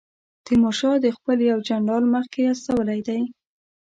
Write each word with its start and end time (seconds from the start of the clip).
تیمورشاه 0.45 1.15
خپل 1.17 1.37
یو 1.51 1.59
جنرال 1.67 2.03
مخکې 2.13 2.41
استولی 2.53 2.99
دی. 3.07 3.21